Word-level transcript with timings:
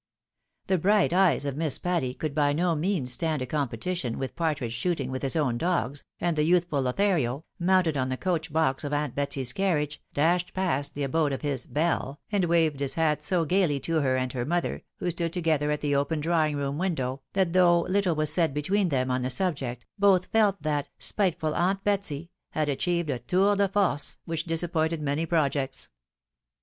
The 0.65 0.79
bright 0.79 1.13
eyes 1.13 1.45
of 1.45 1.55
Miss 1.55 1.77
Patty 1.77 2.15
could 2.15 2.33
by 2.33 2.53
no 2.53 2.73
means 2.73 3.13
stand 3.13 3.43
a 3.43 3.45
competition 3.45 4.17
with 4.17 4.35
par 4.35 4.55
tridge 4.55 4.71
shootipg 4.73 5.11
with 5.11 5.21
his 5.21 5.35
own 5.35 5.59
dogs, 5.59 6.03
and 6.19 6.35
the 6.35 6.41
youthful 6.41 6.81
Lothario, 6.81 7.45
mounted 7.59 7.95
on 7.95 8.09
the 8.09 8.17
coach 8.17 8.51
box 8.51 8.83
of 8.83 8.93
aunt 8.93 9.13
Betsy's 9.13 9.53
carriage, 9.53 10.01
dashed 10.11 10.55
past 10.55 10.95
the 10.95 11.03
abode 11.03 11.31
of 11.31 11.43
his 11.43 11.67
ielle, 11.67 12.17
and 12.31 12.45
waved 12.45 12.79
his 12.79 12.95
hat 12.95 13.21
so 13.21 13.45
gaily 13.45 13.79
to 13.81 13.97
her 14.01 14.17
and 14.17 14.33
her 14.33 14.43
mother, 14.43 14.81
who 14.97 15.11
stood 15.11 15.33
together 15.33 15.69
at 15.69 15.81
the 15.81 15.95
open 15.95 16.19
drawing 16.19 16.55
room 16.55 16.79
window, 16.79 17.21
that 17.33 17.53
though 17.53 17.81
little 17.81 18.15
was 18.15 18.33
said 18.33 18.55
between 18.55 18.89
them 18.89 19.11
on 19.11 19.21
the 19.21 19.29
sub 19.29 19.53
ject, 19.55 19.85
both 19.99 20.25
felt 20.31 20.59
that 20.63 20.89
"spiteful 20.97 21.53
aunt 21.53 21.83
Betsy" 21.83 22.31
had 22.53 22.69
achieved 22.69 23.11
a 23.11 23.19
ioar 23.19 23.55
de 23.55 23.67
force, 23.67 24.17
which 24.25 24.45
disappointed 24.45 24.99
many 24.99 25.27
projects. 25.27 25.91